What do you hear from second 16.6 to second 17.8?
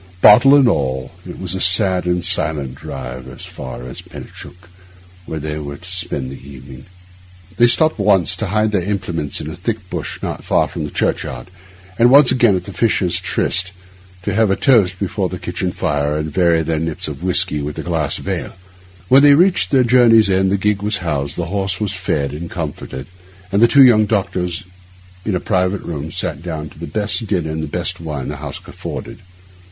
their nips of whisky with